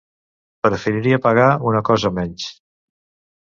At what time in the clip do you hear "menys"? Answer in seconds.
2.17-2.49